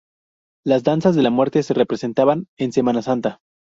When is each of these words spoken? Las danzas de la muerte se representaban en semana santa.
Las 0.65 0.81
danzas 0.81 1.15
de 1.15 1.21
la 1.21 1.29
muerte 1.29 1.61
se 1.61 1.75
representaban 1.75 2.47
en 2.57 2.73
semana 2.73 3.03
santa. 3.03 3.37